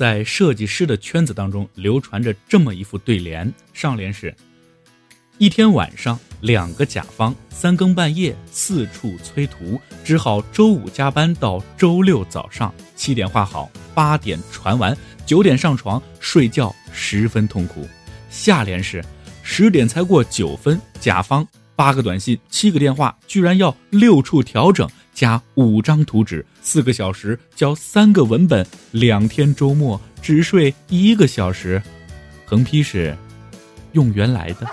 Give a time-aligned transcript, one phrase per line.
[0.00, 4.34] 在设计师的圈子当中流传着这么一副对联，上联是：
[5.36, 17.86] 一天晚上，两个甲方三更半夜四处催图，只好周五加班到周六早上七点画好，八点传完，九点上床睡觉，十分痛苦。
[18.30, 19.04] 下联是：
[19.42, 21.46] 十点才过九分，甲方
[21.76, 24.88] 八个短信，七个电话，居然要六处调整。
[25.20, 31.82] 加五张图纸，四个小时交三个文本，两天周末只睡一个小时。
[32.46, 33.14] 横批是
[33.92, 34.66] “用原来的”。